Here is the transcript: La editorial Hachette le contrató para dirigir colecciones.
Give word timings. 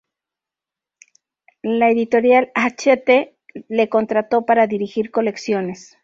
La 1.61 1.91
editorial 1.91 2.51
Hachette 2.55 3.37
le 3.69 3.87
contrató 3.87 4.47
para 4.47 4.65
dirigir 4.65 5.11
colecciones. 5.11 5.99